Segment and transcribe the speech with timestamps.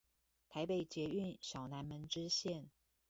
[0.49, 2.69] 台北捷運小南門支線